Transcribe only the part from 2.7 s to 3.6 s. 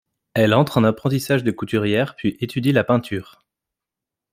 la peinture.